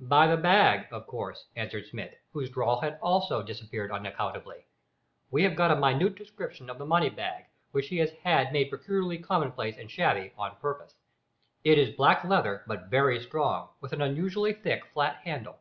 "By 0.00 0.26
the 0.28 0.38
bag, 0.38 0.86
of 0.92 1.06
course," 1.06 1.44
answered 1.56 1.84
Smith, 1.84 2.14
whose 2.32 2.48
drawl 2.48 2.80
had 2.80 2.98
also 3.02 3.42
disappeared 3.42 3.92
unaccountably; 3.92 4.64
"we 5.30 5.42
have 5.42 5.54
got 5.56 5.70
a 5.70 5.76
minute 5.76 6.14
description 6.14 6.70
of 6.70 6.78
the 6.78 6.86
money 6.86 7.10
bag 7.10 7.44
which 7.70 7.88
he 7.88 7.98
has 7.98 8.10
had 8.22 8.50
made 8.50 8.70
peculiarly 8.70 9.18
commonplace 9.18 9.76
and 9.76 9.90
shabby 9.90 10.32
on 10.38 10.56
purpose. 10.56 10.94
It 11.64 11.78
is 11.78 11.94
black 11.96 12.24
leather 12.24 12.62
but 12.66 12.86
very 12.86 13.20
strong, 13.20 13.68
with 13.82 13.92
an 13.92 14.00
unusually 14.00 14.54
thick 14.54 14.86
flat 14.86 15.16
handle." 15.16 15.58